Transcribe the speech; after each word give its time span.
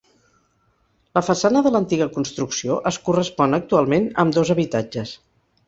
La 1.17 1.21
façana 1.27 1.61
de 1.67 1.73
l'antiga 1.75 2.07
construcció 2.17 2.79
es 2.93 2.99
correspon 3.11 3.55
actualment 3.61 4.11
amb 4.25 4.41
dos 4.41 4.57
habitatges. 4.59 5.17